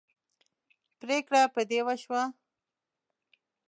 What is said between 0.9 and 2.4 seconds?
پرېکړه په دې وشوه.